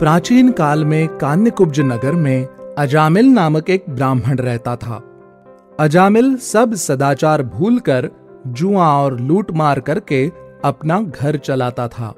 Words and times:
प्राचीन 0.00 0.52
काल 0.52 0.84
में 0.84 1.08
कान्यकुब्ज 1.08 1.80
नगर 1.80 2.12
में 2.12 2.46
अजामिल 2.78 3.26
नामक 3.26 3.70
एक 3.70 3.84
ब्राह्मण 3.88 4.36
रहता 4.36 4.76
था। 4.76 5.02
अजामिल 5.80 6.36
सब 6.36 6.74
सदाचार 6.74 7.42
भूलकर 7.42 8.10
जुआ 8.46 8.86
और 8.86 9.20
लूट 9.20 9.50
मार 9.50 9.80
करके 9.80 10.32
अपना 10.64 11.00
घर 11.00 11.36
चलाता 11.36 11.88
था। 11.88 12.14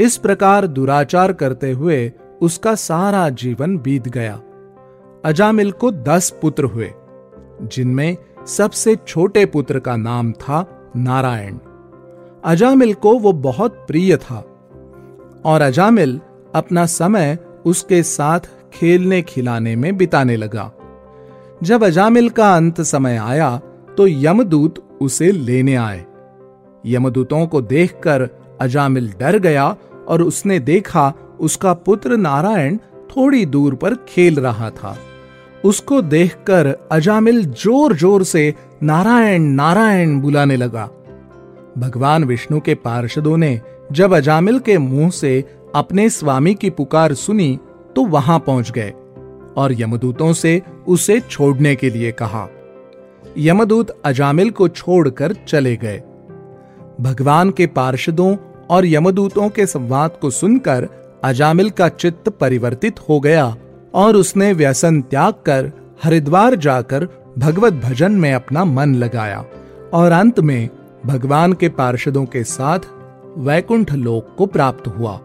इस 0.00 0.16
प्रकार 0.16 0.66
दुराचार 0.66 1.32
करते 1.32 1.70
हुए 1.72 2.12
उसका 2.42 2.74
सारा 2.74 3.28
जीवन 3.28 3.78
बीत 3.78 4.08
गया। 4.08 4.40
अजामिल 5.24 5.70
को 5.72 5.90
दस 5.90 6.30
पुत्र 6.42 6.64
हुए, 6.64 6.90
जिनमें 7.62 8.16
सबसे 8.46 8.96
छोटे 8.96 9.44
पुत्र 9.46 9.78
का 9.78 9.96
नाम 9.96 10.32
था 10.32 10.90
नारायण। 10.96 11.58
अजामिल 12.44 12.94
को 12.94 13.18
वो 13.18 13.32
बहुत 13.32 13.84
प्रिय 13.88 14.16
था 14.16 14.44
और 15.44 15.60
अजामिल 15.60 16.20
अपना 16.54 16.84
समय 16.86 17.38
उसके 17.66 18.02
साथ 18.02 18.48
खेलने 18.72 19.20
खिलाने 19.22 19.74
में 19.76 19.96
बिताने 19.96 20.36
लगा। 20.36 20.70
जब 21.62 21.84
अजामिल 21.84 22.28
का 22.30 22.54
अंत 22.56 22.80
समय 22.82 23.16
आया 23.16 23.56
तो 23.96 24.06
यमदूत 24.06 24.78
उसे 25.02 25.30
लेने 25.32 25.74
आए। 25.74 26.04
यमदूतों 26.84 27.46
को 27.46 27.60
देखकर 27.62 28.28
अजामिल 28.60 29.12
डर 29.20 29.38
गया 29.38 29.74
और 30.08 30.22
उसने 30.22 30.58
देखा 30.60 31.12
उसका 31.40 31.72
पुत्र 31.74 32.16
नारायण 32.18 32.76
थोड़ी 33.10 33.44
दूर 33.46 33.74
पर 33.74 33.94
खेल 34.08 34.40
रहा 34.40 34.70
था। 34.70 34.96
उसको 35.64 36.00
देखकर 36.02 36.66
अजामिल 36.92 37.44
ज़ोर 37.44 37.94
ज़ोर 37.96 38.24
से, 38.24 38.54
नारायण 38.82 39.42
नारायण 39.54 40.20
बुलाने 40.20 40.56
लगा। 40.56 40.88
भगवान 41.78 42.24
विष्णु 42.24 42.60
के 42.60 42.74
पार्षदों 42.76 43.36
ने 43.36 43.60
जब 43.92 44.14
अजामिल 44.14 44.58
के 44.58 44.78
मुँह 44.78 45.10
से 45.10 45.44
अपने 45.74 46.10
स्वामी 46.10 46.54
की 46.54 46.70
पुकार 46.70 47.14
सुनी 47.14 47.58
तो 47.96 48.04
वहाँ 48.04 48.38
पहुँच 48.38 48.70
गए 48.70 48.90
और 49.56 49.80
यमदूतों 49.80 50.32
से 50.32 50.62
उसे 50.88 51.20
छोड़ने 51.20 51.74
के 51.76 51.90
लिए 51.90 52.12
कहा। 52.12 52.48
यमदूत 53.38 54.02
अजामिल 54.04 54.50
को 54.50 54.68
छोड़कर 54.68 55.32
चले 55.48 55.76
गए। 55.76 56.02
भगवान 57.00 57.50
के 57.50 57.66
पार्षदों 57.66 58.36
और 58.70 58.86
यमदूतों 58.86 59.48
के 59.48 59.66
संवाद 59.66 60.10
को 60.10 60.30
सुनकर 60.30 60.88
अजामिल 61.24 61.70
का 61.70 61.88
चित्त 61.88 62.28
परिवर्तित 62.28 63.00
हो 63.00 63.20
गया 63.20 63.56
और 63.94 64.16
उसने 64.16 64.52
व्यसन 64.52 65.02
त्याग 65.02 65.34
कर 65.34 65.72
हरिद्वार 66.04 66.54
जाकर 66.54 67.08
भगवत 67.38 67.72
भजन 67.72 68.12
में 68.12 68.32
अपना 68.34 68.64
मन 68.64 68.94
लगाया 68.94 69.44
और 69.92 70.12
अंत 70.12 70.40
में 70.40 70.68
भगवान 71.06 71.52
के 71.52 71.68
पार्षदों 71.68 72.24
के 72.26 72.44
साथ 72.44 72.78
वैकुंठ 73.38 73.92
लोक 73.92 74.34
को 74.38 74.46
प्राप्त 74.46 74.88
हुआ। 74.88 75.20